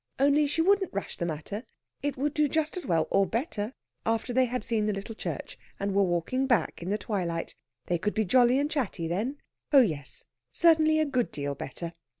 [0.17, 1.63] Only she wouldn't rush the matter;
[2.01, 3.71] it would do just as well, or better,
[4.03, 7.53] after they had seen the little church, and were walking back in the twilight.
[7.85, 9.37] They could be jolly and chatty then.
[9.71, 11.93] Oh yes, certainly a good deal better.